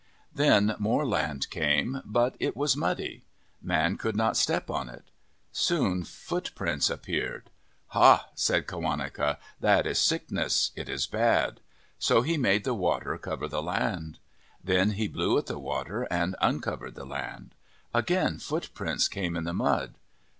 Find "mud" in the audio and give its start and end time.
19.53-19.99